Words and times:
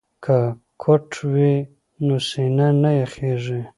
که 0.23 0.37
کوټ 0.81 1.09
وي 1.33 1.53
نو 2.05 2.15
سینه 2.27 2.67
نه 2.81 2.91
یخیږي. 3.01 3.61